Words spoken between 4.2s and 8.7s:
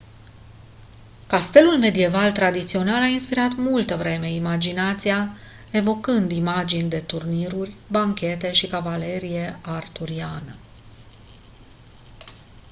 imaginația evocând imagini de turniruri banchete și